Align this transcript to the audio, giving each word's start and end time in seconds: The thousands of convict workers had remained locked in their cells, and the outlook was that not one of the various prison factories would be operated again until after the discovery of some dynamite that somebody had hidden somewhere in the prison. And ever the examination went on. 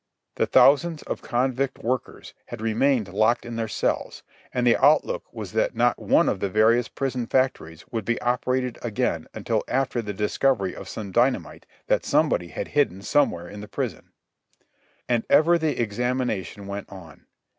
The 0.33 0.47
thousands 0.47 1.03
of 1.03 1.21
convict 1.21 1.77
workers 1.77 2.33
had 2.47 2.59
remained 2.59 3.13
locked 3.13 3.45
in 3.45 3.55
their 3.55 3.67
cells, 3.67 4.23
and 4.51 4.65
the 4.65 4.75
outlook 4.75 5.31
was 5.31 5.51
that 5.51 5.75
not 5.75 5.99
one 5.99 6.27
of 6.27 6.39
the 6.39 6.49
various 6.49 6.87
prison 6.87 7.27
factories 7.27 7.85
would 7.91 8.03
be 8.03 8.19
operated 8.19 8.79
again 8.81 9.27
until 9.35 9.61
after 9.67 10.01
the 10.01 10.11
discovery 10.11 10.75
of 10.75 10.89
some 10.89 11.11
dynamite 11.11 11.67
that 11.85 12.03
somebody 12.03 12.47
had 12.47 12.69
hidden 12.69 13.03
somewhere 13.03 13.47
in 13.47 13.61
the 13.61 13.67
prison. 13.67 14.11
And 15.07 15.23
ever 15.29 15.59
the 15.59 15.79
examination 15.79 16.65
went 16.65 16.89
on. 16.91 17.27